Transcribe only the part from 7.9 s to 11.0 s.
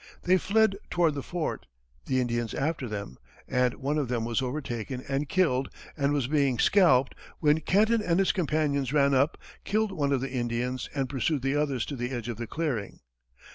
and his companions ran up, killed one of the Indians